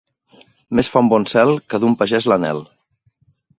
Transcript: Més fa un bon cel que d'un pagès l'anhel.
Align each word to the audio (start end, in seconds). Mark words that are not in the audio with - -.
Més 0.79 0.89
fa 0.93 1.03
un 1.05 1.11
bon 1.11 1.27
cel 1.33 1.53
que 1.73 1.81
d'un 1.85 1.99
pagès 2.01 2.29
l'anhel. 2.33 2.65